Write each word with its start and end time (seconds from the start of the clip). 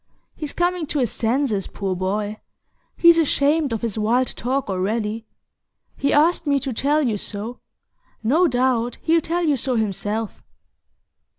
He's 0.35 0.51
coming 0.51 0.87
to 0.87 0.97
his 0.97 1.11
senses, 1.11 1.67
poor 1.67 1.95
boy; 1.95 2.39
he's 2.97 3.19
ashamed 3.19 3.71
of 3.71 3.83
his 3.83 3.99
wild 3.99 4.25
talk 4.35 4.67
already. 4.67 5.27
He 5.95 6.11
asked 6.11 6.47
me 6.47 6.57
to 6.57 6.73
tell 6.73 7.03
you 7.03 7.17
so; 7.17 7.59
no 8.23 8.47
doubt 8.47 8.97
he'll 9.03 9.21
tell 9.21 9.43
you 9.43 9.55
so 9.55 9.75
himself." 9.75 10.41